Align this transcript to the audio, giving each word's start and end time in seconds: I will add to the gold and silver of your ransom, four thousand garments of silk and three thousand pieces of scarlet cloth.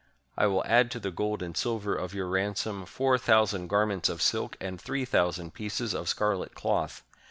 I 0.35 0.47
will 0.47 0.65
add 0.65 0.89
to 0.91 0.99
the 0.99 1.11
gold 1.11 1.43
and 1.43 1.55
silver 1.55 1.93
of 1.95 2.11
your 2.15 2.25
ransom, 2.25 2.87
four 2.87 3.19
thousand 3.19 3.67
garments 3.67 4.09
of 4.09 4.19
silk 4.19 4.57
and 4.59 4.81
three 4.81 5.05
thousand 5.05 5.53
pieces 5.53 5.93
of 5.93 6.09
scarlet 6.09 6.55
cloth. 6.55 7.03